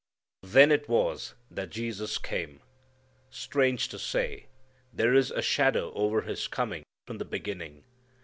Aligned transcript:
Then 0.41 0.71
it 0.71 0.89
was 0.89 1.35
that 1.51 1.69
Jesus 1.69 2.17
came. 2.17 2.61
Strange 3.29 3.87
to 3.89 3.99
say, 3.99 4.47
there 4.91 5.13
is 5.13 5.29
a 5.29 5.43
shadow 5.43 5.93
over 5.93 6.23
His 6.23 6.47
coming 6.47 6.81
from 7.05 7.19
the 7.19 7.23
beginning. 7.23 7.83